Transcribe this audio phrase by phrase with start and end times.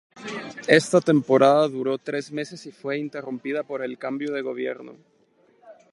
[0.67, 4.95] Esta temporada duró tres meses y fue interrumpida por el cambio de gobierno.